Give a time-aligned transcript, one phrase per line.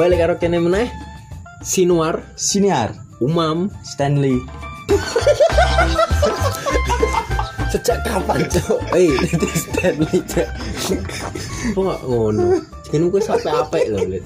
[0.00, 0.88] balik karo kene meneh.
[1.60, 2.96] Sinuar Siniar.
[3.20, 4.40] Umam Stanley.
[7.68, 10.48] Sejak kapan cok eh nanti Stanley cok
[11.76, 12.64] kok gak ngono?
[12.88, 14.24] Jeneng gue sampai apik lho Lid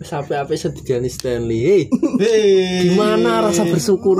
[0.00, 1.60] sampai apik sedijani Stanley.
[1.60, 1.82] Hei
[2.18, 2.88] Hei.
[2.88, 4.16] gimana rasa bersyukur?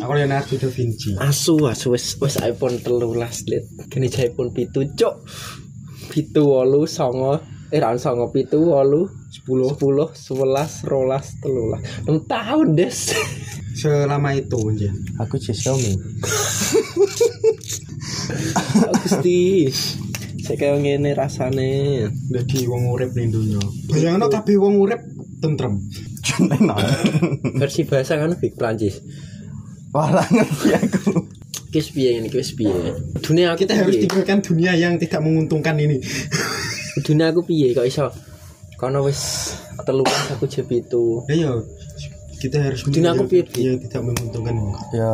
[0.00, 1.18] Aku Leonardo da Vinci.
[1.18, 5.14] asu asu wes wes iPhone telulas Lid kini iPhone pitu cok
[6.14, 11.82] pitu wolu songo eh ran songo pitu wolu sepuluh sepuluh sebelas rolas telulas.
[12.04, 13.14] Enam tahun des.
[13.78, 14.94] Selama itu Jen.
[15.22, 15.94] Aku Xiaomi
[19.00, 19.70] Gusti.
[20.42, 22.04] Saya kayak ngene rasane.
[22.10, 23.62] Jadi wong urip ning donya.
[23.86, 25.00] Bayangno kabeh wong urip
[25.38, 25.78] tentrem.
[27.60, 29.02] versi bahasa kan big Prancis
[29.90, 31.26] Wala ngerti aku.
[31.74, 32.94] Kis piye ini kis piye?
[33.18, 35.98] Dunia aku Kita harus tinggalkan dunia yang tidak menguntungkan ini.
[36.98, 38.10] Dunia aku piye kok iso
[38.74, 39.54] kono wis
[39.86, 41.50] telulas aku jeb itu Ya ya,
[42.40, 44.56] kita harus Dunia aku piye, yang tidak menguntungkan.
[44.96, 45.12] Ya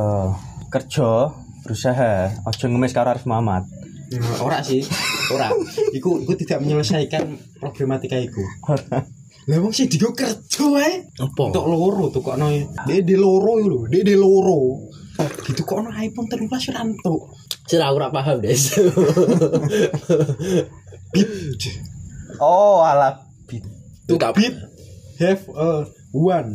[0.71, 1.35] kerja
[1.67, 3.67] berusaha Ojo ngemis karo Arif Muhammad
[4.07, 4.87] Ya, ora sih,
[5.35, 5.51] ora.
[5.91, 7.27] Iku iku tidak menyelesaikan
[7.59, 8.39] problematika iku.
[9.51, 11.11] Lah wong sih digo kerja ae.
[11.19, 12.47] apa Untuk loro tuh kok no
[12.87, 14.87] Dede loro lho, dede loro.
[15.19, 17.35] Gitu kok no iPhone 13 ora entuk.
[17.67, 18.63] sira aku ora paham des
[22.43, 23.63] Oh ala bit
[24.07, 24.57] To Tapi- beat
[25.19, 26.53] have a one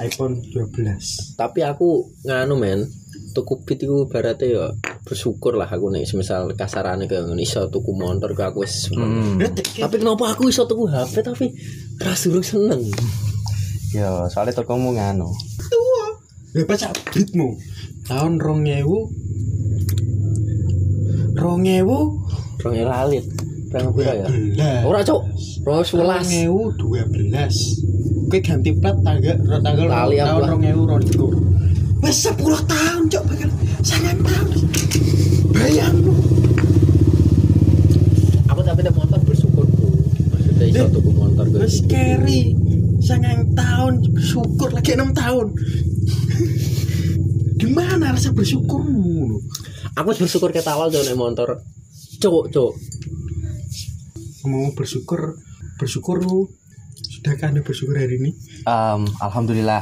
[0.00, 1.36] iPhone 12.
[1.36, 2.88] tapi aku nganu men
[3.36, 4.72] tuku bit iku barate ya
[5.04, 9.44] bersyukur lah aku nih semisal kasarane kayak ngono iso tuku motor ke aku wis hmm.
[9.76, 11.52] tapi kenapa aku iso tuku HP tapi
[12.00, 12.80] rasurung seneng?
[13.90, 15.28] Ya soalnya tokomu nganu.
[16.54, 17.58] Lah baca beatmu.
[18.06, 18.86] Tahun 2000
[21.34, 21.40] 2000
[22.60, 23.24] rong lalit
[23.78, 24.26] rong pira ya
[24.82, 25.22] ora cuk
[25.86, 26.80] sewelas 2012.
[28.30, 30.50] Kowe ganti plat tanggal tanggal tahun lah.
[30.58, 32.02] 2022.
[32.02, 33.50] Wes 10 tahun cok bakal
[33.84, 34.48] sangat tahun.
[35.54, 36.14] Bayang lu.
[38.50, 39.86] aku tapi ada motor bersyukur bu
[40.34, 42.56] maksudnya iso tuku motor gue Wes carry
[42.98, 45.46] sangat tahun bersyukur lagi 6 tahun.
[47.60, 49.38] Gimana rasa bersyukurmu?
[50.00, 51.60] aku bersyukur kita awal jalan motor
[52.20, 52.72] cuk cuk
[54.46, 55.36] Mau bersyukur
[55.76, 56.48] bersyukur lu.
[57.00, 58.30] Sudahkah anda bersyukur hari ini?
[58.64, 59.80] um, Alhamdulillah.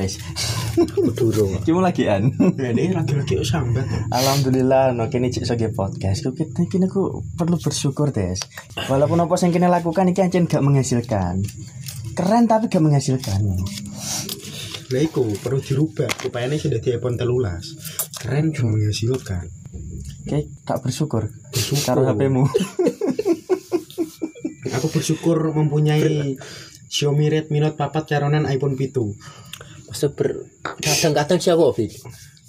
[0.00, 0.16] Wes.
[0.80, 3.84] Aku durung Cuma lagi an Ya ini lagi-lagi yuk sambat.
[4.08, 6.24] Alhamdulillah no kini cek sebagai podcast.
[6.24, 8.40] Kau kita kini aku perlu bersyukur des.
[8.88, 11.44] Walaupun apa yang kini lakukan ini ancen gak menghasilkan.
[12.16, 13.40] Keren tapi gak menghasilkan.
[14.88, 16.08] Lah iku perlu dirubah.
[16.16, 17.76] Supaya ini sudah di iPhone telulas.
[18.16, 19.44] Keren cuma menghasilkan.
[20.24, 21.28] Oke gak bersyukur.
[21.52, 21.84] Bersyukur.
[21.84, 22.48] Karo HPmu
[24.80, 26.40] Aku bersyukur mempunyai
[26.88, 28.96] Xiaomi Redmi Note 4 caronan iPhone 7.
[29.92, 30.28] Maksudnya ber
[30.64, 31.92] kadang-kadang sih aku Fik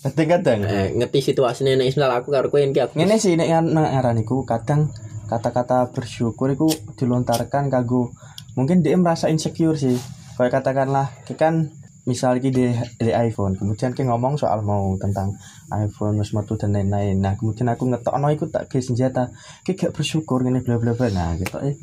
[0.02, 4.48] Kadang-kadang eh, ngerti situasinya nih misal aku karo kowe iki aku Ini sih nek ngaraniku
[4.48, 4.96] kadang
[5.28, 8.16] kata-kata bersyukur itu dilontarkan kanggo
[8.56, 10.00] mungkin dia merasa insecure sih.
[10.40, 11.68] Kayak katakanlah kan
[12.08, 15.36] misal di, di iPhone kemudian ki ngomong soal mau tentang
[15.70, 17.22] iPhone wis metu dan lain-lain.
[17.22, 19.30] Nah, kemudian aku ngetokno iku tak ge senjata.
[19.62, 21.08] Ki gak bersyukur ngene bla bla bla.
[21.14, 21.78] Nah, gitu eh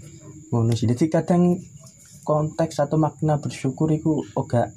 [0.48, 0.86] ngono sih.
[0.86, 1.56] Jadi kadang
[2.22, 4.69] konteks atau makna bersyukur iku oga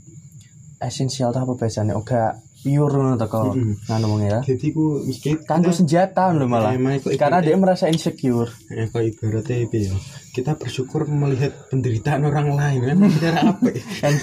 [0.77, 3.53] esensial ta apa biasanya oga pure ngono to kok.
[3.53, 3.73] Mm-mm.
[3.85, 4.39] Nganu mong ya.
[4.41, 6.73] Jadi ku mikir Kanggo senjata lho malah.
[6.77, 8.49] Iku- Karena dia merasa insecure.
[8.69, 9.93] Ya kok ibaratnya itu ya.
[10.31, 13.67] Kita bersyukur melihat penderitaan orang lain kan cara apa?
[13.67, 13.83] ya?
[13.99, 14.13] Kan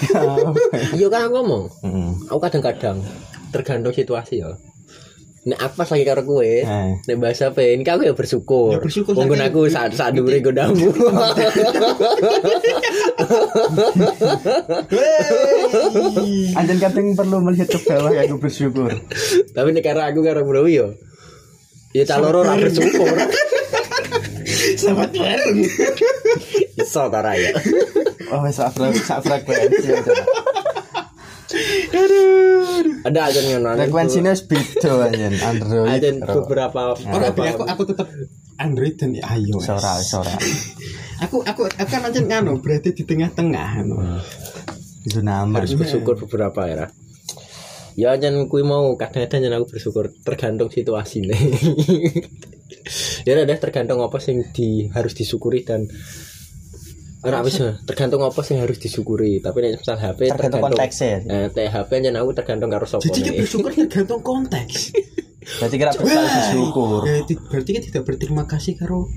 [0.94, 2.10] iya kan aku ngomong Heeh.
[2.30, 2.97] aku kadang-kadang
[3.48, 4.56] tergantung situasi ya
[5.48, 6.91] Nek aku pas lagi karo kowe, Eh.
[7.00, 8.76] nek bahasa apa ini aku ya bersyukur.
[8.76, 10.92] Ya bersyukur, Wong saking- aku saat saat dure godamu.
[16.56, 18.91] Anjen kadang perlu melihat ke bawah ya aku bersyukur.
[19.53, 20.95] Tapi nek karo aku karo Bro yo.
[21.92, 23.09] Ya caloro ora bersyukur.
[24.78, 25.56] Selamat bareng.
[26.77, 27.53] Iso ta ra ya.
[28.28, 28.77] Oh, sak
[29.24, 29.92] frekuensi.
[31.53, 33.09] Ya, Cak.
[33.09, 33.71] Ada aja ngono.
[33.78, 35.89] Frekuensinya wis beda anjen Android.
[35.89, 38.09] Ada beberapa Orang tapi aku aku tetap
[38.59, 39.65] Android dan iOS.
[39.65, 40.34] Sora sora.
[41.24, 43.68] Aku aku aku kan aja ngano berarti di tengah-tengah.
[43.83, 43.97] anu.
[45.06, 45.62] Itu nama.
[45.62, 46.86] harus bersyukur beberapa ya.
[47.98, 51.42] Ya jangan kui mau kadang-kadang jangan aku bersyukur tergantung situasi nih.
[53.27, 55.91] ya udah tergantung apa sing di harus disyukuri dan
[57.18, 61.18] ora wis tergantung apa sing harus disyukuri tapi nek misal HP Tergantung konteksnya.
[61.24, 64.94] eh teh HP jangan aku tergantung karo sapa Jadi bersyukur tergantung konteks.
[65.59, 67.00] Berarti kira bersyukur.
[67.03, 69.09] Ya, ti- berarti kita tidak berterima kasih karo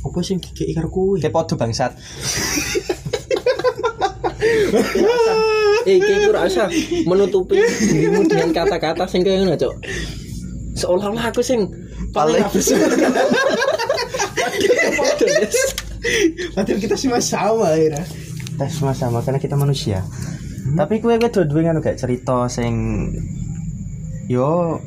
[0.00, 1.18] apa sih kiki karo kue.
[1.18, 1.98] Kayak podo bangsat.
[5.82, 6.70] Eh, kayak gue rasa
[7.02, 9.74] menutupi dirimu dengan kata-kata sing kayak ngono, Cok.
[10.76, 11.66] Seolah-olah aku sing
[12.10, 12.86] paling Paling-.
[16.56, 18.02] Padahal, kita semua sama ya.
[18.56, 20.04] Kita semua sama karena kita manusia.
[20.76, 22.74] Tapi kue kue dua-dua kan kayak cerita sing
[24.30, 24.78] yo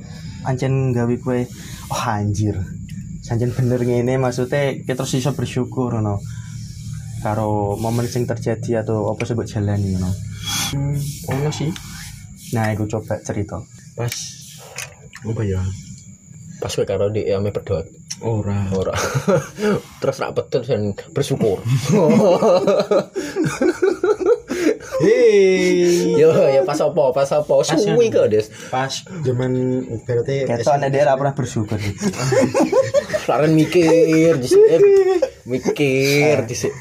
[0.45, 1.49] ancen gawe kue
[1.91, 2.55] oh anjir.
[3.27, 6.21] Anjir bener ngene maksudnya kita terus iso bersyukur no.
[7.23, 10.11] Karo momen sing terjadi atau apa sebut jalani no.
[10.75, 10.97] Hmm,
[11.31, 11.71] ono sih
[12.53, 13.57] Nah, aku coba cerita.
[13.97, 14.13] pas
[15.25, 15.61] apa ya?
[16.61, 17.85] Pas kowe karo dhek ame pedot.
[18.23, 18.71] Ora.
[18.71, 18.95] Ora.
[19.99, 20.81] Terus rak betul dan
[21.11, 21.59] bersyukur.
[25.03, 26.15] Hei.
[26.15, 27.03] Yo, ya pas apa?
[27.11, 27.55] Pas apa?
[27.61, 28.47] Suwi kok, Des.
[28.69, 28.91] Pas
[29.21, 29.51] zaman
[30.03, 31.79] berarti Ketok nek dia ora pernah bersyukur.
[33.29, 34.61] Laren mikir dhisik.
[34.61, 34.79] Eh,
[35.43, 36.71] Mikir dhisik.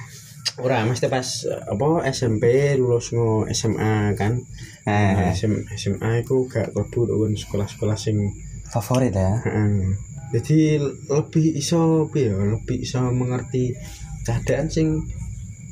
[0.62, 4.36] ora mesti pas apa SMP lulus ngo SMA kan.
[4.84, 8.30] Nah, Eh, SM, SMA aku gak kudu dengan sekolah-sekolah sing
[8.68, 9.42] favorit ya.
[9.42, 10.11] heeh.
[10.32, 13.76] Jadi lebih iso ya, lebih iso mengerti
[14.23, 14.88] keadaan sing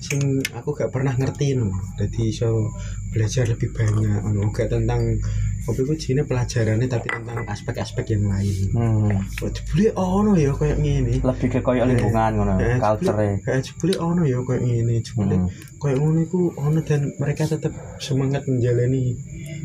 [0.01, 0.21] sing
[0.53, 1.73] aku gak pernah ngerti no.
[1.97, 2.69] Jadi iso
[3.09, 5.17] belajar lebih banyak ono gak tentang
[5.61, 8.57] apa itu jenis pelajarannya tapi tentang aspek-aspek yang lain.
[8.73, 9.13] Hmm.
[9.45, 11.21] Oh, jebule ono ya kayak ngene.
[11.21, 13.17] Lebih ke koyo lingkungan ngono, Eh, culture.
[13.45, 14.95] eh, jebule ono ya kayak ngene.
[15.01, 15.49] Jebule Hmm.
[15.77, 19.13] kayak ngono iku ono dan mereka tetap semangat menjalani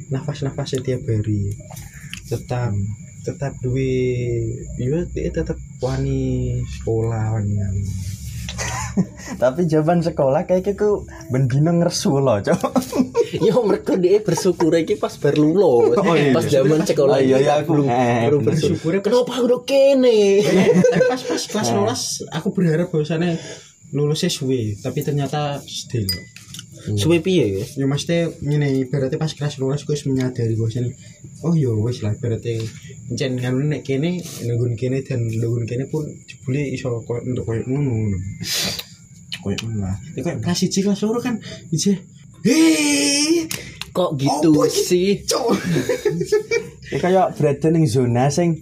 [0.08, 1.56] nafas-nafas setiap hari.
[2.28, 2.76] Tetap
[3.26, 4.46] tetap duwe
[4.78, 7.58] ya dia tetap wani sekolah wani.
[9.42, 12.72] Tapi jawaban sekolah kayak ku ben dino ngersu loh, Cok.
[13.48, 15.92] Yo mereka dia bersyukur iki pas berlulo.
[16.06, 16.32] Oh, iya.
[16.32, 17.18] Pas zaman sekolah.
[17.18, 18.48] Oh, iya, iya, aku belum eh, baru bener.
[18.54, 18.92] bersyukur.
[19.02, 20.46] Kenapa aku udah kene?
[21.10, 21.70] pas pas kelas
[22.30, 23.36] 12 aku berharap bahwasannya
[23.96, 25.62] lulusnya suwe tapi ternyata
[26.86, 27.66] still Suwe piye ya?
[27.66, 30.94] ya maksudnya ini berarti pas kelas 12 gue wis menyadari bahwasannya
[31.42, 32.62] oh ya wis lah berarti
[33.18, 37.66] jen nganu nek kene nunggun kene dan nunggun kene pun jebule iso koyo untuk koyo
[37.66, 38.14] ngono
[39.42, 41.42] koyo ngono lah ya koyo kelas 1 kelas loro kan
[41.74, 41.98] ije
[42.46, 43.50] hei
[43.96, 44.82] Kok gitu iki?
[44.84, 45.10] sih?
[46.94, 48.62] Ya kayak berada ning zona sing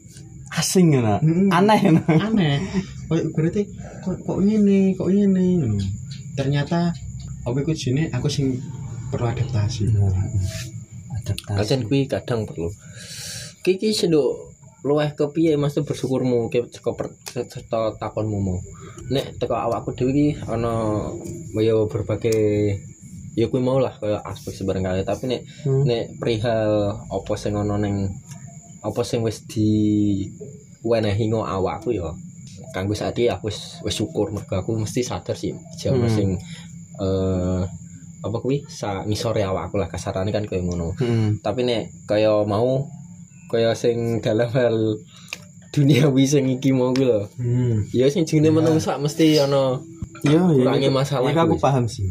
[0.53, 1.19] asing ngono.
[1.19, 1.49] Hmm.
[1.51, 2.05] Aneh ngono.
[2.07, 2.55] aneh
[3.11, 3.67] koyo berarti
[3.99, 5.83] kok kok ngene kok ngene ngono.
[6.39, 6.93] ternyata
[7.43, 8.57] apa iku jene aku sing
[9.11, 9.91] perlu adaptasi
[11.13, 11.55] Adaptasi.
[11.55, 12.67] Kalian kui kadang perlu.
[13.63, 14.51] Kiki seduk
[14.83, 18.57] luweh ke piye mas bersyukurmu ke teko per- teko takonmu mau.
[19.07, 20.99] Nek teko awakku dhewe iki ana
[21.55, 22.75] ya berbagai
[23.33, 25.87] ya kuwi mau lah kaya aspek sebarang kali tapi nek Hmm.
[25.87, 28.11] nek perihal apa sing ana ning
[28.83, 29.71] apa sing wis di
[30.83, 32.11] wenehi ngo awakku ya
[32.75, 36.13] kanggo saat ini aku wis syukur mergo aku mesti sadar sih jaman Hmm.
[36.13, 36.29] sing
[36.95, 37.61] eh
[38.19, 41.39] apa kuwi sa ngisore awakku lah kasarane kan kaya ngono Hmm.
[41.39, 42.87] tapi nek kaya mau
[43.47, 44.95] kaya sing dalam hal
[45.69, 47.91] duniawi sing iki mau kuwi lho hmm.
[47.91, 48.55] ya sing jenenge Ya.
[48.55, 49.77] menungsa mesti ana
[50.23, 50.63] Iya, iya.
[50.63, 52.07] Kurangnya itu- masalah itu aku paham sih.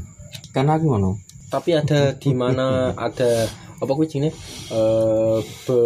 [0.53, 1.17] Karena aku ngono.
[1.49, 3.45] tapi ada di mana ada
[3.77, 4.33] apa kuwi jenenge
[4.69, 5.81] eh be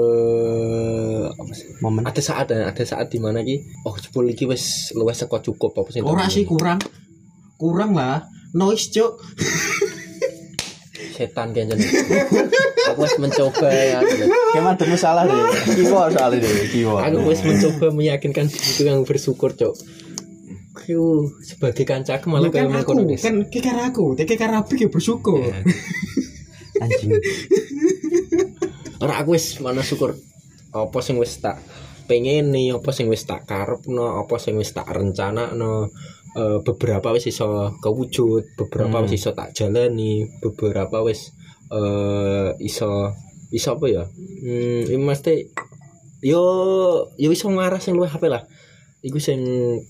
[1.29, 5.19] apa sih Momen ada saat ada saat di mana ki oh jebul iki wis luwes
[5.19, 6.79] saka cukup apa sih ora sih kurang
[7.57, 8.23] kurang lah
[8.53, 9.13] noise cok
[11.17, 11.89] setan kan jenenge
[12.87, 13.99] aku wis mencoba ya
[14.53, 15.37] Kayak ada salah deh.
[15.75, 17.03] Keyword soalnya deh, keyword.
[17.03, 19.75] aku wis mencoba meyakinkan itu yang bersyukur cok
[20.77, 24.89] Aku sebagai kancaku malah Lu kan kayak aku kan kekar aku tapi kekar aku ya
[24.89, 25.65] bersyukur Iya.
[26.77, 27.11] anjing.
[28.99, 30.13] ora aku wis mana syukur
[30.71, 31.57] apa sing wis tak
[32.05, 35.89] pengen nih apa sing wis tak karepno apa sing wis tak rencanakno
[36.37, 39.09] Eh, beberapa wis iso kewujud beberapa Hmm.
[39.09, 41.33] wis iso tak jalani beberapa wis
[41.73, 43.09] eh iso
[43.49, 44.05] iso apa ya?
[44.45, 45.49] Hmm ini mesti
[46.21, 46.43] yo
[47.17, 48.43] yo iso ngarah sing luwih apa lah.
[49.01, 49.41] Iku sing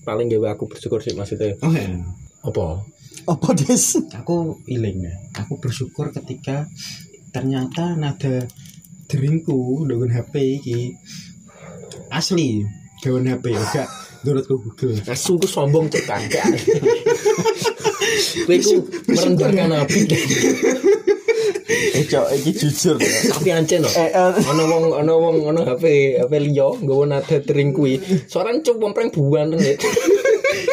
[0.07, 1.59] paling gawe aku bersyukur sih maksudnya.
[1.59, 1.83] Oh ya
[2.47, 2.79] apa?
[3.27, 3.99] Apa des?
[4.15, 5.15] aku iling ya.
[5.43, 6.63] Aku bersyukur ketika
[7.35, 8.47] ternyata nada
[9.11, 10.79] deringku dengan HP iki
[12.07, 12.63] asli
[13.03, 13.89] dengan HP ya gak
[14.27, 16.43] menurut ke Google nah sungguh sombong cek kagak
[18.43, 18.75] Kowe iku
[19.07, 19.99] merendahkan nabi
[21.67, 22.95] Eh, cok, iki jujur.
[22.95, 23.11] ya.
[23.29, 25.83] tapi ancen loh Eh, eh, ana wong ana wong ana HP
[26.17, 27.99] HP liya nggawa nada tering kuwi.
[28.25, 29.75] Soran cuk pompreng buan nih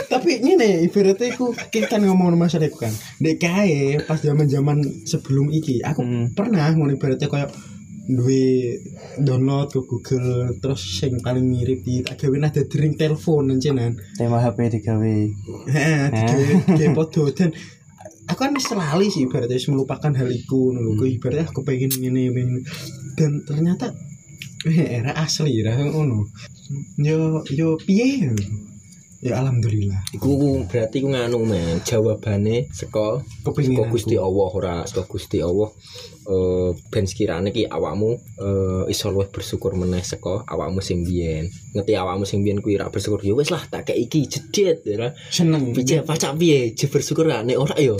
[0.06, 2.94] tapi ini ibaratnya aku kita kan ngomong masalah itu kan.
[3.18, 6.26] Dek kae pas zaman zaman sebelum iki aku Hmm.
[6.30, 7.50] pernah ngono ibaratnya kayak
[8.04, 8.76] duwe
[9.16, 14.44] download ke Google terus yang paling mirip di tak gawe nada dering telepon anjenan tema
[14.44, 15.16] HP digawe.
[15.72, 17.56] heeh digawe podo dan
[18.28, 21.04] aku kan lali sih ibaratnya melupakan hal iku ngono lho.
[21.08, 22.60] ibaratnya aku pengen ngene ngene.
[23.14, 23.92] Dan ternyata
[24.68, 26.28] eh, era asli ra ngono.
[27.00, 28.32] Yo yo piye
[29.24, 30.04] ya alhamdulillah.
[30.12, 31.80] Iku berarti ku nganu men.
[31.80, 35.72] Jawabane saka saka Gusti Allah ora saka Gusti Allah.
[36.28, 38.10] Eh ben sekirane ki awakmu
[38.44, 41.48] eh iso luwih bersyukur meneh saka awakmu sing biyen.
[41.72, 45.16] Ngerti awakmu sing biyen kuwi ra bersyukur ya wis lah tak kei iki jedet ya
[45.32, 45.72] seneng.
[45.72, 46.76] Piye pacak piye?
[46.76, 47.96] Je bersyukur ra nek ora ya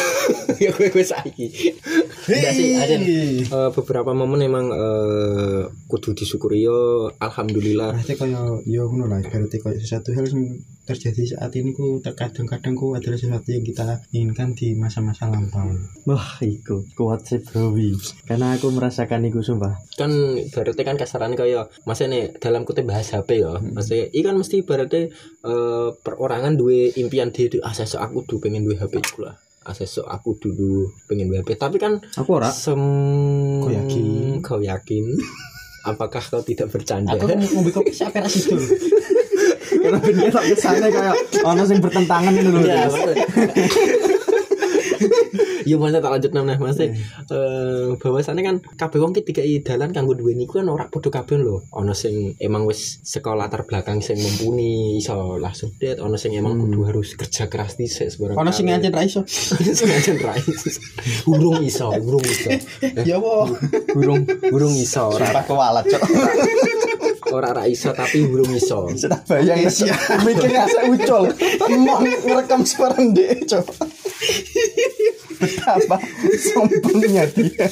[0.62, 1.74] ya kowe kowe saiki
[2.30, 7.98] Enggak sih, ada eh, beberapa momen emang eh, kudu disyukuri yo alhamdulillah.
[7.98, 12.74] Berarti kaya ya ngono lah berarti kaya sesuatu hal yang terjadi saat ini ku terkadang-kadang
[12.74, 15.70] ku adalah sesuatu yang kita inginkan di masa-masa lampau.
[16.06, 17.70] wah iku kuat sih bro
[18.26, 19.82] karena aku merasakan iku sumpah.
[19.98, 20.10] Kan
[20.50, 25.10] berarti kan kasarannya kaya maksudnya dalam kutip bahasa HP ya maksudnya ini kan mesti berarti
[25.46, 29.34] eh, perorangan dua impian dia ah sesuk aku dulu pengen dua HP lah.
[29.34, 32.50] ah sesuk aku dulu pengen HP tapi kan aku ora.
[32.50, 32.78] sem
[33.60, 34.40] Kau yakin?
[34.42, 35.04] kau yakin?
[35.80, 37.16] Apakah kau tidak bercanda?
[37.16, 38.56] Aku ngombe kopi sak perak situ.
[39.80, 42.84] karena bener tak ke sana kayak ono sing bertentangan itu loh ya
[45.70, 45.78] Des.
[45.78, 46.88] maksudnya ya maksudnya tak lanjut namanya maksudnya
[47.30, 51.38] eh bahwasannya kan kabeh wong ki dikai dalan kanggo duweni ku kan ora padha kabeh
[51.38, 51.62] lho.
[51.70, 56.58] Ana sing emang wis sekolah latar belakang sing mumpuni iso langsung det ana sing emang
[56.58, 59.22] kudu harus kerja keras dhisik sebarang Ono sing ngancen ra iso.
[59.28, 60.68] sing ngancen ra iso.
[61.30, 62.50] Urung iso urung iso.
[63.06, 63.54] Ya apa?
[63.94, 65.40] burung urung iso ora.
[65.46, 66.02] Kewalat cok.
[67.30, 68.90] Ora ra iso tapi urung iso.
[68.90, 69.94] Sudah bayang ya
[70.26, 71.30] mikirnya saya ucol
[71.78, 73.66] mau ngerekam suara ndek cok
[75.78, 75.96] betapa
[76.40, 77.66] sombongnya dia.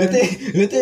[0.00, 0.22] Lete
[0.54, 0.78] lete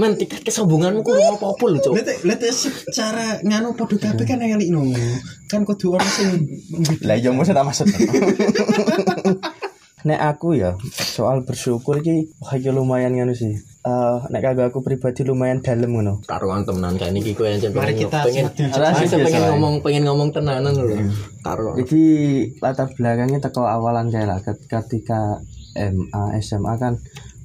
[0.00, 4.40] men tingkat kesombonganmu ku ora apa-apa lho cok lete lete secara nganu padha kabeh kan
[4.40, 4.88] elik no.
[5.48, 6.28] Kan kudu ono sing
[7.08, 7.88] lah iya maksud tak maksud.
[10.08, 14.80] Nek aku ya soal bersyukur ki wah iki lumayan ngono sih Eh nek kagak aku
[14.80, 16.24] pribadi lumayan dalam ngono.
[16.24, 20.28] Taruhan temenan kayak ini gue yang Mari pengen kita pengen pengen biasa ngomong pengen ngomong
[20.32, 21.04] tenanan lho.
[21.44, 22.02] Taruh Jadi
[22.64, 24.38] latar belakangnya teko awalan kayak lah.
[24.40, 25.36] Ket- ketika
[25.76, 26.96] MA SMA kan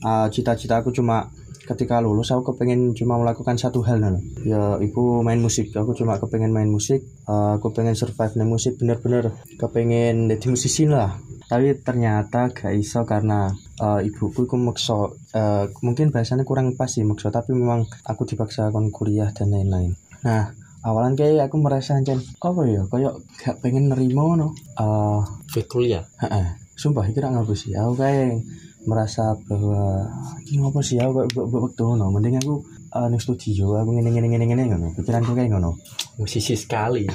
[0.07, 1.27] uh, cita-cita aku cuma
[1.67, 4.15] ketika lulus aku kepengen cuma melakukan satu hal nah
[4.47, 5.75] ya ibu main musik.
[5.75, 7.03] Aku cuma kepengen main musik.
[7.27, 9.35] Uh, aku pengen survive nih musik bener-bener.
[9.59, 11.19] Kepengen jadi musisi lah
[11.49, 13.49] tapi ternyata gak iso karena
[13.81, 18.69] uh, ibuku ku maksa uh, mungkin bahasanya kurang pas sih maksa tapi memang aku dipaksa
[18.69, 19.97] kon kuliah dan lain-lain.
[20.21, 20.53] Nah
[20.85, 22.85] awalan kayak aku merasa ancen apa ya?
[22.85, 26.05] Kayak gak pengen nerima no uh, Gue kuliah?
[26.21, 26.53] heeh.
[26.77, 27.73] Sumpah iki ra ngapa sih.
[27.73, 28.45] Aku kayak
[28.85, 30.05] merasa bahwa
[30.45, 31.01] iki ngopo sih?
[31.01, 32.61] Aku kayak buat waktu no mending aku
[32.93, 34.87] uh, ning studio aku ngene ngene ngene ngene ngono.
[34.93, 35.81] Pikiranku kayak ngono.
[36.21, 37.09] Musisi sekali.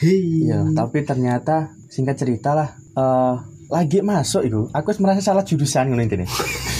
[0.00, 0.48] Hei.
[0.48, 5.94] iya tapi ternyata singkat cerita lah eh lagi masuk itu aku wis merasa salah jurusan
[5.94, 6.26] ngono intine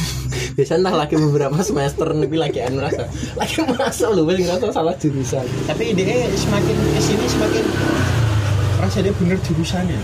[0.59, 3.07] biasanya entah lagi beberapa semester nih lagi anu rasa
[3.39, 7.65] lagi masuk lho wis ngerasa salah jurusan Tapi dia semakin ke sini semakin
[8.81, 10.01] rasa dia bener jurusannya.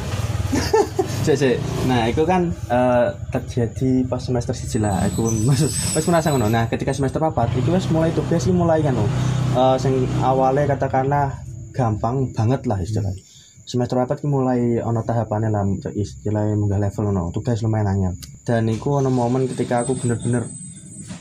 [1.26, 1.59] Cek, cek.
[1.90, 5.02] Nah, itu kan eh, terjadi pas semester siji lah.
[5.11, 6.47] Aku maksud, pas merasa ngono.
[6.47, 8.95] Nah, ketika semester papat, itu wis mulai tugas sih mulai kan.
[8.95, 11.35] Eh, sing awalnya katakanlah
[11.75, 13.25] gampang banget lah istilahnya.
[13.66, 18.14] Semester papat ki mulai ono tahapannya lah istilahnya munggah level ono tugas lumayan anyar.
[18.46, 20.46] Dan itu ono momen ketika aku bener-bener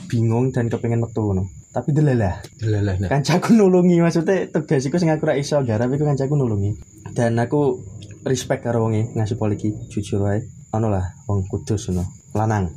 [0.06, 1.50] bingung dan kepengen metu ngono.
[1.74, 3.10] Tapi delalah Delalah nah.
[3.10, 6.70] kancaku nulungi maksudnya tugas iku sing aku ra iso garap iku kancaku nulungi.
[7.10, 7.82] Dan aku
[8.22, 10.46] respect karo wonge ngasih poliki jujur wae.
[10.78, 12.06] Ono lah wong kudus ngono.
[12.38, 12.70] Lanang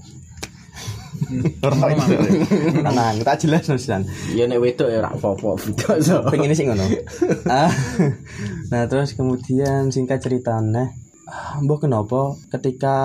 [2.85, 5.59] lanang tak jelas no sisan Ya nek wedok ya ora apa-apa
[5.99, 6.23] so.
[6.31, 6.85] pengen sih ngono.
[7.49, 7.71] Ah,
[8.71, 10.89] nah terus kemudian singkat cerita neh
[11.29, 12.97] ah, mbah kenapa ketika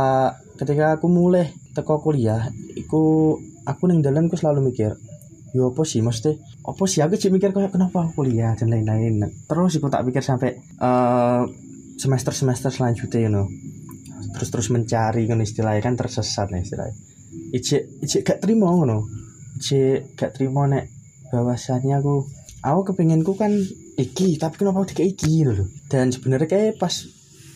[0.60, 3.34] ketika aku mulai teko kuliah iku
[3.66, 4.94] aku ning dalan ku selalu mikir
[5.54, 6.34] yo apa sih mesti
[6.66, 9.22] apa sih aku cik mikir kayak kenapa aku kuliah dan lain-lain.
[9.46, 11.42] Terus aku tak pikir sampai eh,
[11.94, 13.46] semester-semester selanjutnya you know
[14.34, 16.98] terus terus mencari kan istilahnya kan tersesat lah istilahnya
[17.54, 19.06] ijek ijek gak terima ngono.
[19.58, 20.90] Ijek gak terima nek
[21.30, 22.26] bahwasannya aku
[22.64, 23.50] aku kepenginku kan
[23.94, 27.06] iki tapi kenapa aku dikei iki loh dan sebenarnya kayak pas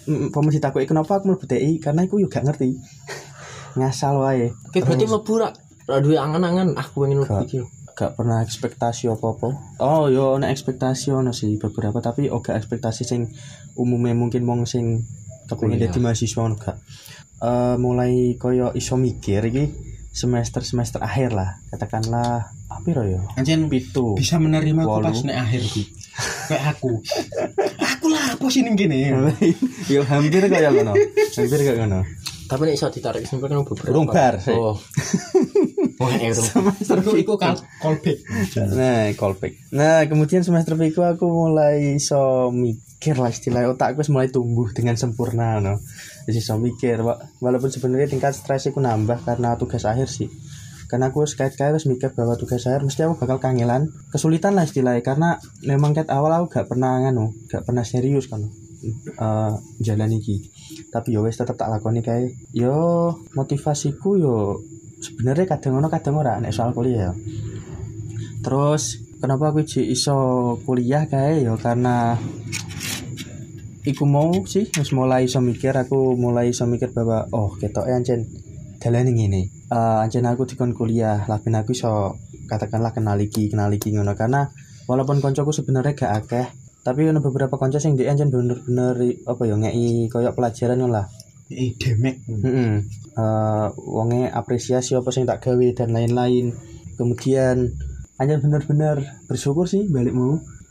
[0.07, 1.79] mm, pemuji takut kenapa aku mlebu TI?
[1.83, 2.75] Karena aku juga ngerti.
[3.79, 4.47] Ngasal wae.
[4.69, 5.49] Oke berarti mlebu ra
[5.89, 6.75] ra duwe angan-angan.
[6.79, 7.61] Aku pengen mlebu iki.
[7.99, 9.59] gak pernah ekspektasi apa-apa.
[9.83, 13.27] Oh yo nek ekspektasi ono sih beberapa tapi gak ekspektasi sing
[13.75, 15.03] umumnya mungkin wong sing
[15.51, 15.91] kepengen Kuliah.
[15.91, 16.77] dadi mahasiswa ngono gak
[17.39, 19.71] Eh, mulai koyo iso mikir iki
[20.11, 25.63] semester semester akhir lah katakanlah apa ya Anjen pitu bisa menerima aku pas nek akhir
[25.71, 25.83] ku.
[26.51, 26.99] Kayak aku.
[27.79, 29.15] aku lah apa sih ning kene.
[29.93, 30.99] yo hampir kayak ngono
[31.39, 32.03] hampir gak ngono
[32.49, 33.93] Tapi nek iso ditarik kesimpulan kan beberapa.
[33.93, 34.35] Urung bar.
[34.57, 34.75] Oh.
[36.01, 37.17] Wah, urung.
[37.21, 38.19] Iku callback.
[38.73, 39.53] Nah, callback.
[39.69, 44.97] Nah, kemudian semester piku aku mulai iso mikir lah istilah otakku wis mulai tumbuh dengan
[44.97, 45.77] sempurna no.
[46.29, 50.29] Jadi iso mikir, Wa- walaupun sebenarnya tingkat stres aku nambah karena tugas akhir sih.
[50.89, 55.01] Karena aku sekait-kait harus mikir bahwa tugas akhir mesti aku bakal kangelan, kesulitan lah istilahnya
[55.01, 58.45] karena memang kat awal aku gak pernah nganu, gak pernah serius kan.
[59.19, 60.39] eh jalan iki.
[60.95, 62.31] Tapi yo wis tetep tak lakoni kae.
[62.55, 64.63] Yo motivasiku yo
[65.03, 67.13] sebenarnya kadang ono kadang ora nek soal kuliah ya.
[68.39, 70.17] Terus kenapa aku iso
[70.63, 72.15] kuliah kayak ya karena
[73.85, 78.27] iku mau sih wis mulai iso mikir aku mulai iso mikir bahwa oh ketok ancen
[78.79, 79.51] dalan ngene.
[79.71, 82.17] Eh ancen aku dikon kuliah, lah ben aku iso
[82.49, 84.49] katakanlah kenal iki, kenal iki ngono karena
[84.89, 86.47] walaupun koncoku sebenarnya gak akeh,
[86.81, 88.97] tapi ono beberapa konco sing dia ancen bener-bener
[89.29, 91.07] apa ya ngei koyo pelajaran ngono lah.
[91.49, 92.25] Eh demek.
[92.29, 92.85] Heeh.
[93.19, 96.53] Eh, wonge apresiasi apa sing tak gawe dan lain-lain.
[96.97, 97.73] Kemudian
[98.19, 100.13] hanya benar-benar bersyukur sih balik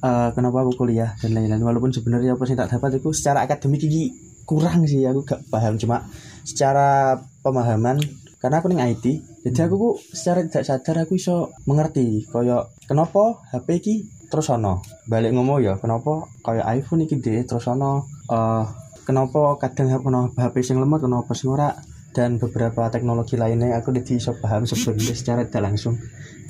[0.03, 1.63] eh, kenapa aku kuliah dan lain-lain.
[1.63, 4.13] Walaupun sebenarnya apa sing tak dapat itu secara akademik iki
[4.45, 5.05] kurang sih.
[5.05, 6.05] Aku gak paham cuma
[6.47, 7.99] secara pemahaman
[8.37, 9.05] karena aku ning IT
[9.41, 13.95] jadi aku ku secara tidak sadar aku iso mengerti koyo kenapa HP iki
[14.29, 14.83] terus ono.
[15.09, 18.63] Balik ngomong ya kenapa koyo iPhone iki deh terus ono eh
[19.07, 19.87] kenapa kadang
[20.35, 21.71] HP sing lemot kenapa sing ora
[22.11, 25.95] dan beberapa teknologi lainnya aku jadi iso paham sebenarnya secara tidak langsung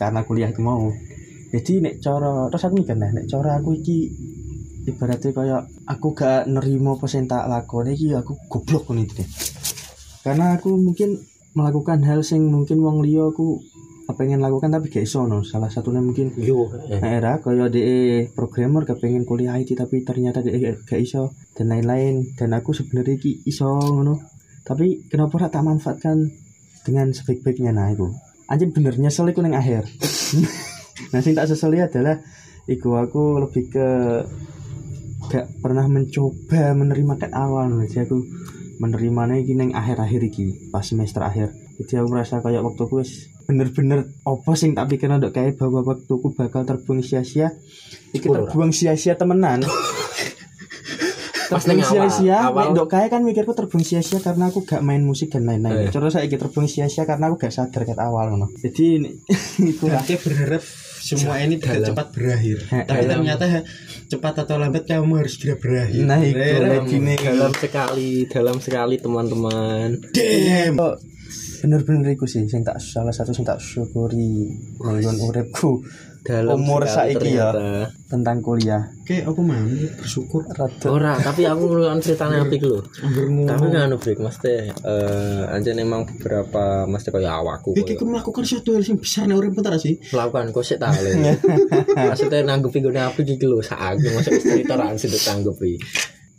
[0.01, 0.89] karena kuliah itu mau
[1.51, 4.11] jadi nek cara terus aku mikir nah nek cara aku iki
[4.87, 9.29] ibaratnya kayak aku gak nerima apa sing tak lakoni iki aku goblok ngono iki deh.
[10.23, 11.19] karena aku mungkin
[11.51, 13.59] melakukan hal sing mungkin wong liya aku
[14.15, 16.71] pengen lakukan tapi gak iso no salah satunya mungkin Yo.
[16.87, 17.03] eh.
[17.03, 20.55] Era kaya DE programmer kepengen kuliah IT tapi ternyata DE
[20.87, 24.15] gak, iso dan lain-lain dan aku sebenarnya iki iso ngono
[24.63, 26.31] tapi kenapa ora tak manfaatkan
[26.87, 28.07] dengan sebaik-baiknya nah itu
[28.47, 29.83] anjir bener nyesel iku ning akhir
[31.13, 32.19] nah sing tak seseli adalah
[32.67, 33.87] iku aku lebih ke
[35.27, 38.17] gak pernah mencoba menerima kat awal jadi aku
[38.77, 41.53] menerimanya iki ning akhir-akhir iki pas semester akhir.
[41.77, 45.81] Jadi aku merasa kayak waktu aku wis bener-bener apa sing tak pikir ndok kayak bahwa
[45.85, 47.53] waktuku bakal terbuang sia-sia.
[48.13, 49.65] Iki terbuang sia-sia temenan.
[51.47, 52.75] Terbuang awal, sia-sia awal.
[52.75, 55.87] ndok kayak kan mikirku terbuang sia-sia karena aku gak main musik dan lain-lain.
[55.87, 55.95] Eh.
[55.95, 58.51] terus saya terbuang sia-sia karena aku gak sadar kat awal ngono.
[58.59, 59.09] Jadi ini
[59.79, 60.59] Berarti berharap
[61.07, 62.57] semua ini tidak Dalam- cepat berakhir.
[62.67, 63.45] Dalam- Tapi ternyata
[64.07, 66.03] cepat atau lambat kamu harus segera berakhir.
[66.03, 66.35] Nah, itu
[67.23, 69.87] dalam sekali, dalam sekali teman-teman.
[70.11, 70.75] Damn.
[71.57, 74.45] bener-bener iku sih sing tak salah satu sing tak syukuri
[74.77, 75.81] nanggon uripku
[76.27, 77.55] Dalam Umur saiki ya.
[78.11, 79.55] tentang kuliah Oke, aku mau
[79.95, 80.43] bersyukur.
[80.51, 82.83] rada Ora, tapi aku ngeluarin ceritanya apik lho.
[83.47, 88.43] Tapi kan anu break mesti eh anjen emang beberapa mesti kayak awakku Iki aku melakukan
[88.43, 89.95] suatu hal yang bisa nek urip bentar sih.
[90.11, 91.11] melakukan kok sik tak le.
[92.11, 95.79] Maksudnya nanggepi gone apik iki lho sak aku masuk cerita ra sing ditanggepi.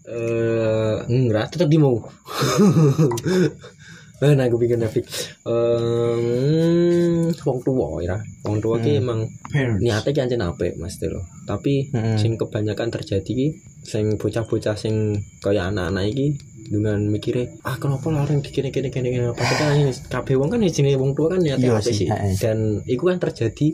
[0.05, 1.81] Eh enggak tetep di
[4.19, 5.05] Eh nanggepi gone apik.
[5.47, 8.17] Eh wong tuwa ya.
[8.45, 9.79] Wong tuwa ki emang Parents.
[9.79, 11.23] niate ki ancen apik mesti lho.
[11.47, 12.19] Tapi Mm-mm.
[12.19, 13.49] sing kebanyakan terjadi ki
[13.87, 16.27] sing bocah-bocah sing kaya anak-anak iki
[16.69, 20.53] dengan mikirnya ah kenapa larang di kene kene kene kene apa kan ini kabeh wong
[20.53, 22.09] kan jenenge wong tua kan niate Iya apik sih,
[22.45, 23.73] dan iku kan terjadi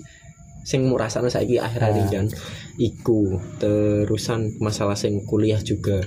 [0.64, 2.10] sing murasane saiki akhir-akhir Ah.
[2.10, 2.26] kan
[2.80, 6.00] iku terusan masalah sing kuliah juga.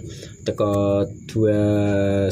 [0.43, 1.59] Teko dua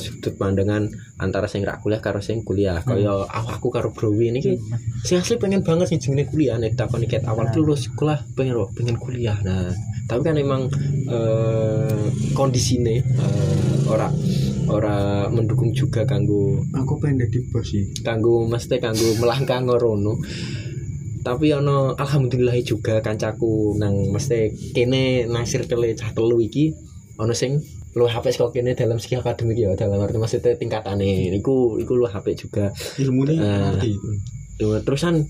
[0.01, 0.87] sudut pandangan
[1.21, 2.81] antara sing rak kuliah karo sing kuliah.
[2.81, 4.53] Kaya awakku karo Browi ini ki
[5.05, 6.57] sing asli pengen banget sing jenenge kuliah.
[6.57, 9.37] Nek takoni ket awal ki lulus sekolah pengen loh pengen kuliah.
[9.45, 9.69] Nah
[10.09, 10.67] tapi kan emang
[11.09, 14.09] eh kondisine eh, ora
[14.65, 17.85] ora mendukung juga kanggo Aku pengen jadi bos sih.
[18.01, 20.17] kanggo mesti kanggo melangkah ngorono
[21.25, 26.69] tapi ono alhamdulillah juga kancaku nang mesti kene nang circle cah telu iki
[27.17, 27.57] ono sing
[27.97, 32.05] lu HP kok kene dalam segi akademik ya dalam arti maksudnya tingkatane iku iku lu
[32.05, 32.69] HP juga
[33.39, 33.61] Eh.
[33.73, 34.09] ngerti itu.
[34.55, 35.23] Duh, terusan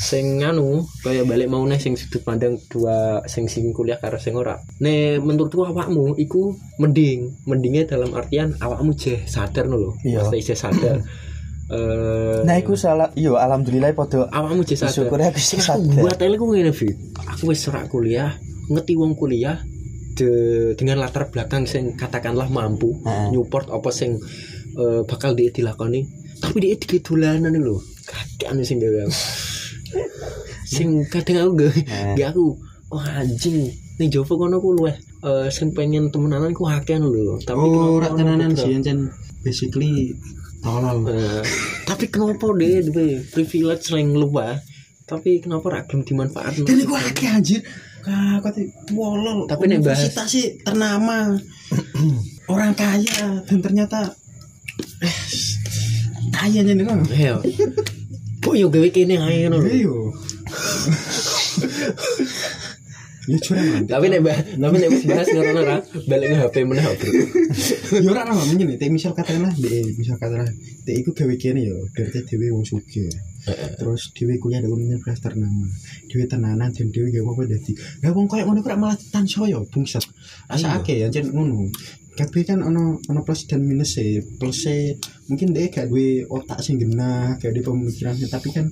[0.00, 4.36] sing anu kayak balik mau nih sing sudut pandang dua sing sing kuliah karo sing
[4.36, 4.56] ora.
[4.80, 9.68] Ne menurutku awakmu iku mending, mendingnya dalam artian awakmu je sadar.
[10.04, 10.24] Iya.
[10.24, 10.96] Pasti je sadar.
[11.70, 14.90] Eh nah iku salah iya alhamdulillah podo awakmu je sadar.
[14.90, 16.98] syukur aku Sing aku sadar buat ele ku ngene Fit.
[17.30, 18.34] Aku wis serak kuliah,
[18.66, 19.62] ngerti wong kuliah
[20.18, 20.30] de,
[20.74, 23.30] dengan latar belakang sing katakanlah mampu Heeh.
[23.30, 24.18] Newport apa sing
[24.74, 26.02] eh, bakal dia dilakoni
[26.40, 27.78] tapi dia tiga dolanan lho
[28.08, 29.14] kakean sing gawe aku.
[30.64, 31.72] sing kadang aku gak
[32.16, 32.56] gak aku
[32.90, 33.68] oh anjing
[34.00, 38.08] nih Jovo kono ku luweh eh, sing pengen temenanan ku akean lho tapi Oh, ono
[38.16, 38.80] tenanan sih
[39.44, 40.16] basically
[40.60, 40.98] tolol.
[41.10, 41.42] Eh,
[41.90, 44.60] tapi kenapa deh duwe privilege sering lupa?
[45.04, 47.60] Tapi kenapa ra gelem dimanfaatkan dan iku akeh anjir.
[48.00, 48.56] Kak, kok
[48.96, 51.36] wolol Tapi nek bahas- universitas sih ternama.
[52.52, 54.08] Orang kaya dan ternyata
[55.02, 55.16] eh,
[56.32, 57.36] kaya nih kan Iya.
[58.40, 60.08] Kok yo gawe kene ae ngono lho.
[63.28, 63.36] Iya.
[63.52, 63.82] Ya man.
[63.84, 65.76] Tapi nek bah- tapi nek wis bahas ngono ora
[66.08, 67.12] balik nang HP meneh bro.
[68.00, 70.48] Ya ora lah mungkin nek misal katakanlah dek misal katakanlah
[70.84, 73.10] dek iku gawe kene ya berarti dhewe wong sugih.
[73.76, 75.68] Terus dhewe kuliah di universitas ternama.
[76.08, 77.72] Dhewe tenanan dan dhewe gawe apa dadi.
[78.00, 80.04] Lah wong koyo ngono kok malah tansaya bungsat.
[80.48, 80.76] Asa Iya.
[80.80, 81.68] akeh ya jen ngono.
[82.10, 84.20] Kabeh kan ono ono plus dan minus e.
[84.36, 84.98] Plus e
[85.30, 88.66] mungkin dia gak duwe otak sing genah, gak duwe pemikiran tapi kan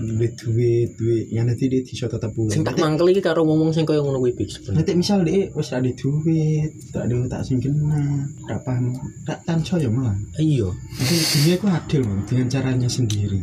[0.00, 2.52] duwe duit, duit yang nanti dia bisa tetap pulang.
[2.52, 4.80] Sing tak mangkel iki karo ngomong sing koyo ngono kuwi sebenarnya.
[4.80, 8.96] Nanti misal dia wis ada duit, tak ada otak sing genah, tak paham,
[9.28, 10.16] tak tanso ya malah.
[10.40, 10.72] Iya.
[10.72, 13.40] Dunia itu adil man, dengan caranya sendiri.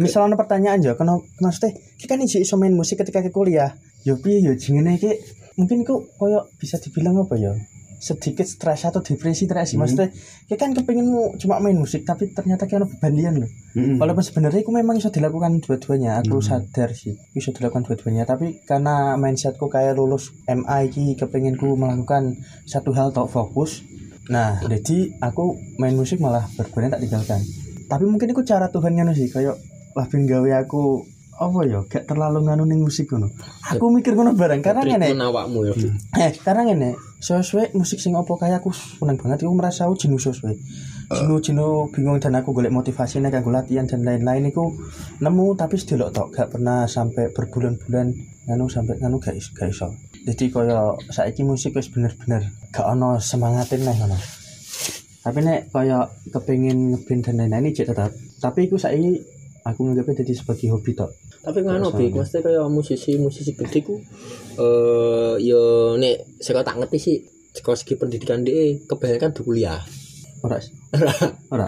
[0.00, 3.76] Misal ada pertanyaan ya, kenapa maksudnya kita kan iso iso main musik ketika ke kuliah.
[4.06, 5.12] Yo piye yo jenenge iki
[5.58, 7.52] mungkin kok koyo bisa dibilang apa ya?
[7.98, 9.82] Sedikit stres atau depresi terus Hmm.
[9.82, 10.08] maksudnya
[10.46, 11.06] kita kan kepingin
[11.36, 13.98] cuma main musik tapi ternyata ada bebandian loh Mm-mm.
[13.98, 16.46] walaupun sebenarnya itu memang bisa dilakukan dua-duanya aku Hmm.
[16.46, 20.30] sadar sih bisa dilakukan dua-duanya tapi karena mindsetku kayak lulus
[20.80, 23.82] iki kepingin ku melakukan satu hal tok fokus
[24.30, 27.42] nah jadi aku main musik malah berguna tak tinggalkan
[27.88, 29.56] tapi mungkin itu cara Tuhan sih kayak
[29.96, 31.02] lah gawe aku
[31.38, 33.30] apa ya gak terlalu nganu ning musik ngono
[33.62, 35.72] aku mikir ngono bareng karena ngene awakmu ya.
[35.76, 35.92] Bik.
[36.18, 40.20] Eh, karena ngene, sesuai musik sing opo kayak aku seneng banget aku merasa aku jenuh
[40.20, 40.56] sesuai.
[41.08, 44.72] Jenuh jenuh bingung dan aku golek motivasi nek kanggo latihan dan lain-lain iku
[45.24, 48.12] nemu tapi sedelok tok gak pernah sampai berbulan-bulan
[48.48, 49.88] nganu sampai nganu gak iso, gak iso.
[50.28, 54.18] Jadi kaya saiki musik wis bener-bener gak ono semangatin nih ngono.
[55.24, 58.12] Tapi nek kaya kepengin ngeband dan lain-lain iki tetap.
[58.40, 61.10] Tapi iku saiki aku nganggapnya jadi sebagai hobi tok.
[61.38, 63.96] Tapi Terus Bik, mesti kaya musisi-musisi gede ku
[64.58, 67.16] eh yo nek saka tak ngerti sih
[67.50, 69.80] saka segi pendidikan dia kebanyakan di kuliah.
[70.42, 70.58] Ora.
[71.48, 71.66] Ora.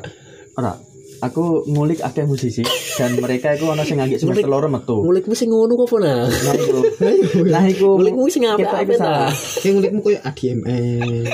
[0.54, 0.72] Ora.
[1.20, 2.64] Aku ngulik akeh musisi
[2.96, 4.96] dan mereka iku ono sing ngagik semester Ngulik- loro metu.
[5.04, 6.24] Ngulikmu sing ngono kok apa nah?
[6.24, 6.78] Nah iku.
[7.44, 7.88] Nah iku.
[8.00, 9.28] Ngulikmu sing kita apa-apa iku salah.
[9.28, 9.60] ta?
[9.60, 11.28] Yang ngeliatmu kayak ADMS.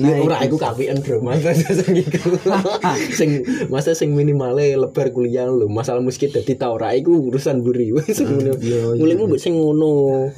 [0.00, 0.56] Nah, ora iku.
[0.56, 2.32] KPN bro masa sing iku
[3.18, 3.30] sing
[3.68, 8.20] masa sing minimale lebar kuliah lho masalah musik dadi ta ora iku urusan buri wis
[8.24, 9.00] ngono iya, iya.
[9.00, 9.92] mulaimu mbok sing ngono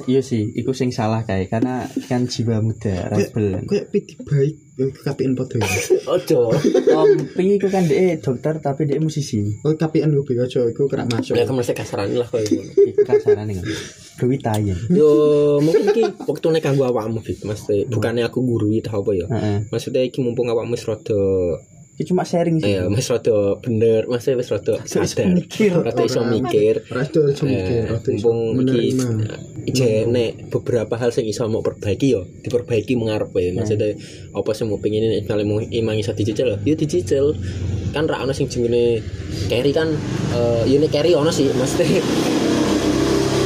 [0.05, 3.65] Iya sih, iku sing salah kayak karena kan jiwa muda, rebel.
[3.67, 5.67] Kayak piti baik, ya KPN podo ya.
[6.07, 6.55] ojo
[6.87, 9.43] Tompi iku kan dia dokter tapi dia musisi.
[9.67, 11.35] Oh KPN gue bilang aja, gue kerak masuk.
[11.35, 13.65] ya kan mesti kasaran lah koyo ngono Iku kasarane kan.
[14.19, 14.79] Berwitayen.
[14.91, 15.09] yo
[15.59, 19.27] mungkin iki waktune kanggo awakmu gitu mesti bukannya aku gurui ta apa ya
[19.71, 21.19] maksudnya iki mumpung awakmu wis rada
[21.99, 22.79] Iki cuma sharing sih.
[22.79, 25.35] eh wis rada bener wis rada So, iso sadar.
[25.35, 25.75] mikir.
[25.75, 26.75] rada iso mikir.
[26.87, 28.39] Rada iso mikir, Eh, iso mumpung
[28.71, 28.95] iki
[29.67, 33.99] ije nek beberapa hal sing iso mau perbaiki yo diperbaiki mengarep ya maksudnya
[34.31, 37.35] apa sing mau pengen nek mau imang iso dicicil ya dicicil.
[37.91, 39.03] Kan ra ono sing jenenge
[39.51, 39.91] carry kan
[40.31, 41.99] eh ya nek carry ono sih maksudnya.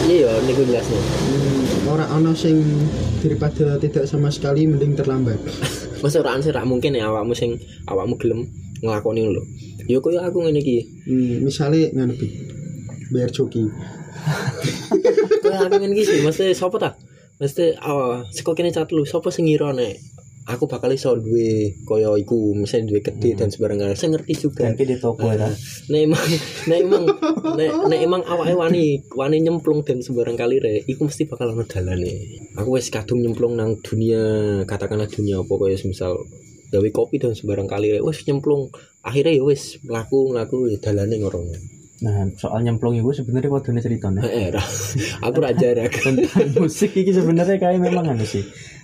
[0.05, 0.99] Iya yo niku jelasnya.
[1.01, 2.61] Hmm, Orang ono sing
[3.19, 5.41] daripada tidak sama sekali mending terlambat.
[6.03, 7.55] maksudnya ora ono sing ra mungkin ya awakmu sing
[7.87, 8.43] awakmu gelem
[8.83, 9.41] nglakoni lho
[9.87, 12.27] yo koyo aku ngene iki Hmm, misalnya ngono Bi.
[13.11, 13.63] bayar joki.
[15.43, 16.89] koyo aku ngene iki sih maksudnya sapa ta
[17.39, 19.97] mesti ah saka kene cat lu sapa sing ngira nek
[20.43, 24.67] aku bakal iso duwe kaya iku misalnya duwe gede dan sembarangan saya ngerti juga.
[24.67, 25.47] Mungkin di toko ya.
[25.91, 26.25] nek emang
[26.67, 27.03] nek emang
[27.87, 32.43] nek, emang awake wani wani nyemplung dan sembarang kali re iku mesti bakal ono dalane.
[32.59, 34.21] Aku wis kadung nyemplung nang dunia
[34.67, 36.27] katakanlah dunia apa kaya misal
[36.73, 38.67] gawe kopi dan sembarang kali re wis nyemplung.
[39.03, 41.47] Akhirnya ya wis mlaku mlaku ya dalane ngorong
[42.03, 44.27] Nah, soal nyemplung itu sebenarnya wadone ceritanya.
[44.27, 44.51] heeh
[45.25, 48.43] aku ra jarak tentang musik ini sebenarnya kayak memang anu sih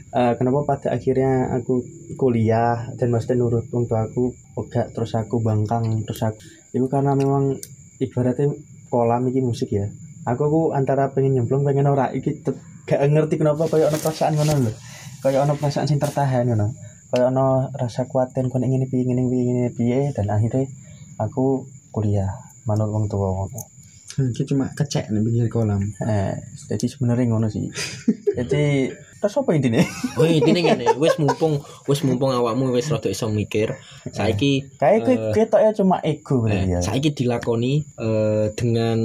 [0.10, 1.86] Eh, kenapa pada akhirnya aku
[2.18, 6.42] kuliah dan maksudnya nurut wong tua aku enggak terus aku bangkang terus aku
[6.74, 7.54] itu karena memang
[8.02, 8.50] ibaratnya
[8.90, 9.86] kolam iki musik ya
[10.26, 12.42] aku aku antara pengen nyemplung pengen ora iki
[12.90, 14.72] gak ngerti kenapa kayak ono perasaan ngono lho
[15.22, 16.74] kayak ono perasaan sing tertahan ngono
[17.14, 20.66] kayak ono rasa kuatin kon ingin piye ingin piye ingin piye dan akhirnya
[21.22, 22.34] aku kuliah
[22.66, 23.78] manut wong tua ngono
[24.20, 25.80] Hmm, cuma kecek nih pinggir kolam.
[26.02, 26.36] Eh,
[26.68, 27.72] jadi sebenarnya ngono sih.
[28.38, 29.84] jadi terus apa intinya
[30.20, 33.76] Oh, intine ngene, wis mumpung wis mumpung awakmu wis rada iso mikir,
[34.12, 35.34] saiki kayak gue Eh.
[35.36, 39.00] ketoknya cuma ego eh, ya saiki dilakoni eh, dengan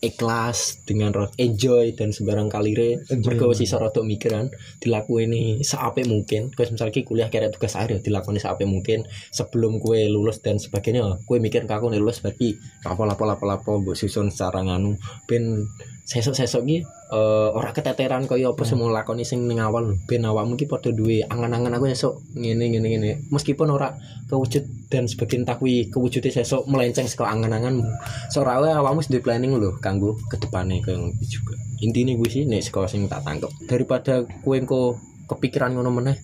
[0.00, 3.02] ikhlas, dengan enjoy dan sembarang kalire.
[3.26, 6.54] Mergo wis iso rada mikiran, dilakoni seapik mungkin.
[6.54, 10.62] Kowe misal ki kuliah kira tugas akhir ya dilakoni seapik mungkin sebelum kue lulus dan
[10.62, 11.18] sebagainya.
[11.26, 12.54] Kue mikir nih lulus berarti
[12.86, 14.94] apa apa apa apa mbok susun secara nganu
[15.26, 15.66] ben
[16.06, 20.70] sesok-sesok ki eh, ora keteteran kaya apa semua lakoni sing ning awal ben awakmu ki
[20.70, 23.90] padha duwe angan-angan aku esok ngene ngene ngene meskipun ora
[24.30, 27.82] kewujud dan sebagian takwi kewujudnya sesok melenceng saka angan-anganmu
[28.30, 32.86] seora wae awakmu duwe planning lho kanggo kedepane ngono juga intine gue sih nek sekolah
[32.86, 34.94] sing tak tangkep daripada kue engko
[35.26, 36.16] kepikiran ngono meneh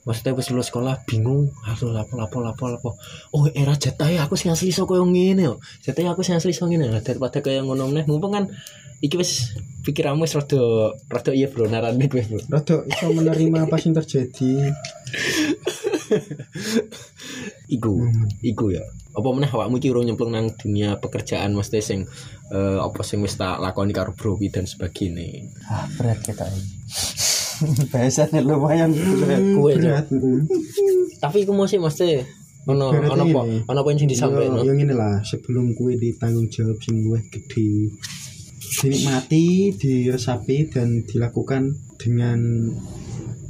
[0.00, 2.90] Maksudnya wis lulus sekolah bingung, aduh lapo lapo lapo lapo.
[3.36, 5.54] Oh era jatah aku sing asli iso koyo ngene yo.
[5.84, 8.08] Jatah aku sing asli iso ngene lah daripada kaya ngono meneh.
[8.08, 8.44] Mumpung kan
[9.00, 12.40] iki wis pikiranmu wis rada rada iya bro narane kowe bro.
[12.52, 14.52] Rada iso menerima apa yang terjadi.
[17.70, 18.02] Iku,
[18.42, 18.82] iku ya.
[19.14, 22.02] Apa meneh awakmu iki urung nyemplung nang dunia pekerjaan mesti sing
[22.50, 25.46] eh, apa sing wis tak lakoni karo bro dan sebagainya.
[25.70, 26.62] ah berat kita ini
[27.92, 29.66] bahasanya lumayan Cok.
[29.78, 30.06] Berat.
[31.22, 32.08] Tapi iku mesti mesti
[32.66, 33.40] ono ono apa?
[33.46, 33.58] ini.
[33.66, 34.62] Ono poin sing disampaikan.
[34.62, 37.94] Yo, yo ngene lah, sebelum kue ditanggung jawab sing luwih gede.
[38.82, 41.62] Dinikmati, diresapi dan dilakukan
[41.96, 42.38] dengan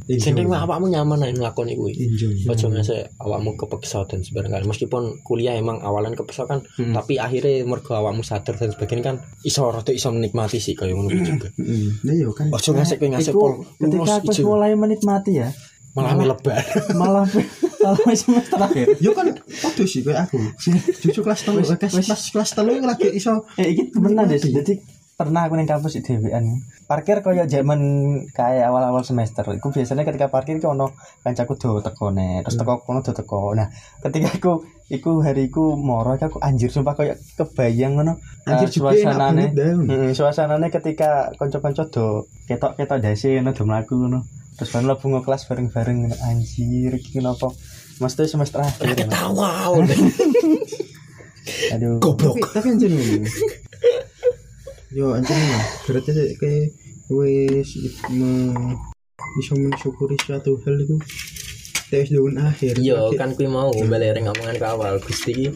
[0.05, 0.27] enjoy.
[0.27, 1.95] penting awakmu nyaman nek nglakoni kuwi.
[1.95, 2.35] enjoy.
[2.45, 4.67] Ojo ngasih awakmu kepeksa dan sebarang kali.
[4.67, 6.91] Meskipun kuliah emang awalan kepeksa kan, Hmm.
[6.93, 11.15] tapi akhirnya mergo awakmu sadar dan sebagainya kan iso rada iso menikmati sih kaya ngono
[11.15, 11.47] juga.
[11.53, 12.03] Heeh.
[12.03, 12.51] Nah yo kan.
[12.51, 15.49] Ojo ngasih kowe ngasih Iku pol ketika aku mulai menikmati ya
[15.91, 16.59] malah melebar.
[17.01, 17.27] malah
[17.81, 20.39] malah semester akhir Yo kan padha sih kayak aku.
[21.03, 24.55] Cucu kelas 3 Wes- kelas kelas kelas 3 lagi iso eh iki temenan deh Menikmati.
[24.57, 24.75] jadi
[25.21, 27.81] pernah aku neng kampus di dhewean parkir koyo zaman
[28.33, 32.81] kayak awal-awal semester iku biasanya ketika parkir iku ono kancaku do teko ne terus teko
[32.81, 33.69] kono do teko nah
[34.01, 38.17] ketika aku iku hari iku moro aku anjir sumpah koyo kebayang ngono
[38.49, 39.45] Anjir juga enak suasanane.
[39.87, 44.25] Heeh, suasanane ketika kanca-kanca do ketok-ketok dasi ngono do mlaku ngono
[44.57, 47.53] terus baru lebu kelas bareng-bareng anjir iki kenapa
[48.01, 48.97] Mesti semester akhir.
[48.97, 49.77] Ketawa.
[51.77, 52.01] Aduh.
[52.01, 52.41] Goblok.
[52.41, 52.93] Tapi tapi anjir.
[54.91, 55.65] Yo anjir lah.
[55.87, 56.75] Berarti sih kayak
[57.09, 57.71] wis
[58.11, 58.31] me
[59.39, 60.97] bisa mensyukuri suatu hal itu
[61.91, 65.47] tes daun akhir Iya Lagi- kan kuwi mau balik ring ngomongan ke awal Gusti ki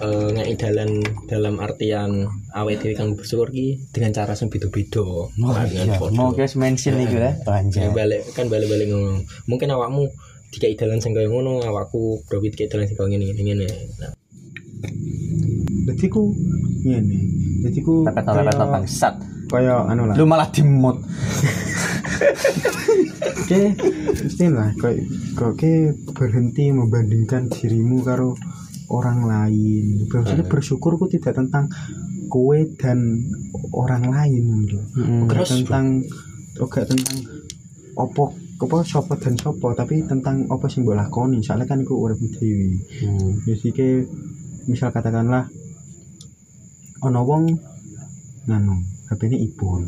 [0.00, 0.90] eh, ngeki dalan
[1.26, 5.02] dalam artian awet dhewe kang bersyukur ki dengan cara sing beda-beda.
[5.02, 7.34] Oh Ora iya, mau guys mention iku ya.
[7.44, 7.90] Anjir.
[7.90, 9.22] balik kan balik-balik ngomong.
[9.46, 10.10] Mungkin awakmu
[10.50, 13.66] dikai dalan sing kaya ngono, awakku bro dikai dalan sing kaya ngene ngene.
[13.98, 14.12] Nah,
[15.86, 16.30] Jadi ku
[16.82, 17.18] ngene.
[17.60, 19.14] Jadi ku Repet-repet bangsat.
[19.50, 20.14] kaya anu lah.
[20.14, 21.02] Lu malah dimut.
[23.50, 23.74] Oke,
[24.14, 25.10] mesti lah kayak
[25.58, 28.38] kayak berhenti membandingkan dirimu karo
[28.94, 30.06] orang lain.
[30.06, 31.66] Bahwasanya bersyukur ku tidak tentang
[32.30, 33.26] kowe dan
[33.74, 34.78] orang lain gitu.
[35.26, 36.06] Terus, tentang
[36.62, 37.18] oke tentang
[37.98, 42.22] opo apa sopo dan sopo tapi tentang apa sing mbok lakoni soalnya kan iku urip
[42.22, 42.78] dhewe.
[43.50, 43.88] Jadi ke
[44.70, 45.50] misal katakanlah
[47.00, 47.44] ono wong
[48.46, 48.74] nganu
[49.08, 49.86] HP ini iPhone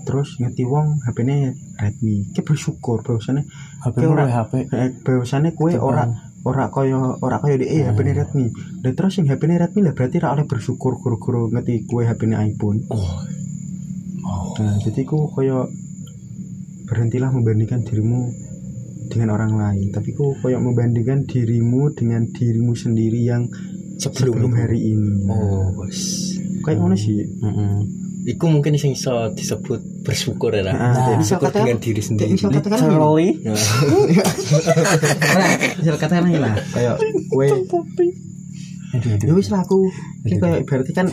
[0.00, 1.36] terus ngerti wong HP ini
[1.76, 2.32] Redmi.
[2.32, 3.44] Ke bersyukur bahwasannya
[3.80, 4.52] HP ora- HP.
[4.68, 6.08] eh, bahwasannya kue ora
[6.40, 8.44] ora kaya ora kaya di HP ini Redmi.
[8.80, 12.26] Dan terus yang HP ini Redmi lah berarti ra oleh bersyukur guru-guru ngerti kue HP
[12.26, 12.80] ini iPhone.
[12.90, 13.22] Oh,
[14.58, 15.68] nah jadi ku kaya
[16.84, 18.32] berhentilah membandingkan dirimu
[19.08, 19.88] dengan orang lain.
[19.90, 23.46] Tapi ku kaya membandingkan dirimu dengan dirimu sendiri yang
[24.00, 26.32] sebelum, sebelum hari ini Oh, wes.
[26.60, 27.74] kayak ngono sih Heeh.
[28.20, 30.60] Iku mungkin sing iso disebut bersyukur ya.
[30.60, 32.28] Nah, Nah, bisa bersyukur katakan- dengan diri sendiri.
[32.36, 32.78] bisa katakan.
[32.84, 33.28] Literally.
[33.40, 33.56] Nah,
[35.30, 36.94] nah misal katakan lah kayak
[38.92, 39.16] aduh.
[39.16, 39.88] ya wis lah aku
[40.26, 41.06] ini kayak berarti kan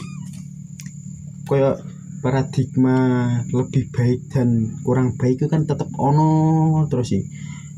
[1.46, 1.80] kayak
[2.20, 2.98] paradigma
[3.48, 7.24] lebih baik dan kurang baik itu kan tetap ono terus sih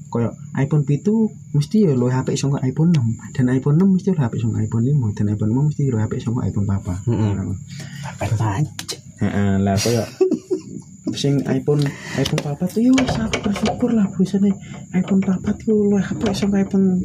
[0.10, 1.14] kayak iPhone itu
[1.52, 4.84] mesti ya lo HP sama iPhone 6 dan iPhone 6 mesti lo HP sama iPhone
[4.84, 7.32] 5 dan iPhone 5 mesti lo HP sama iPhone papa Heeh.
[9.20, 10.08] Heeh, lah kayak
[11.20, 11.82] sing iPhone
[12.16, 14.54] iPhone papa tuh ya wis aku bersyukur lah biasanya
[14.94, 17.02] iPhone papa tuh lo HP sama iPhone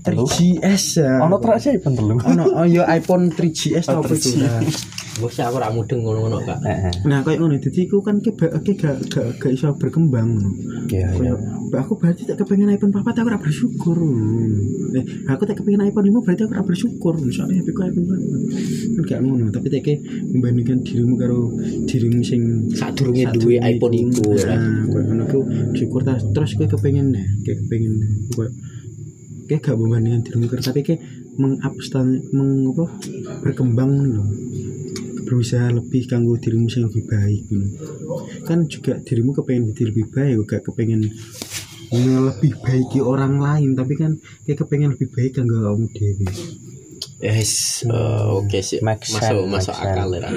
[0.00, 0.24] Telu?
[0.24, 2.16] 3GS ya Ono terus sih iPhone telu.
[2.16, 4.99] ono oh ya iPhone 3GS Oh, apa itu 3GS.
[5.18, 6.58] Bos aku ra mudeng ngono-ngono kak.
[6.62, 6.92] Heeh.
[7.10, 10.50] nah kayak ngono jadi aku kan ke ke gak gak gak iso berkembang ngono.
[10.86, 11.34] Iya, iya.
[11.34, 11.36] Kayak,
[11.70, 13.98] "Mbak, aku berarti tak kepengen iPhone 4 aku ora bersyukur.
[14.94, 17.14] Eh aku tak kepengen iPhone 5 berarti aku ora bersyukur.
[17.18, 19.88] Misalnya HP ku iPhone 4 kan gak ngono tapi tak
[20.30, 21.40] membandingkan dirimu karo
[21.90, 24.54] dirimu sing sadurunge duwe iPhone iku ya.
[24.54, 25.40] Nah, kayak ngono ku
[25.74, 27.94] syukur terus kowe kepengen nah, kayak kepengen
[28.36, 28.52] kayak
[29.50, 31.02] kayak gak membandingkan dirimu karo tapi kayak
[31.40, 32.84] mengupstan meng apa
[33.40, 34.28] berkembang loh
[35.30, 37.66] berusaha lebih kanggo dirimu yang lebih baik gitu.
[38.42, 41.06] kan juga dirimu kepengen jadi lebih baik gak kepengen
[41.94, 46.26] lebih baiki orang lain tapi kan kayak kepengen lebih baik kanggo kamu dewi
[47.22, 48.82] yes eh, oke sih.
[48.82, 50.30] Make masuk sense, masuk akal ya.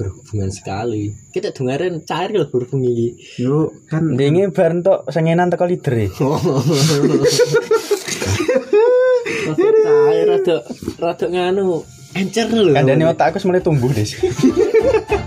[0.00, 1.12] Berhubungan sekali.
[1.28, 6.06] Kita dengaren cair loh berhubung iki yo kan Ndinge bar entuk sengenan teko leader e.
[9.60, 10.56] cair rada
[11.00, 14.14] rada nganu encer lho Kandane otakku wis mulai tumbuh, Des.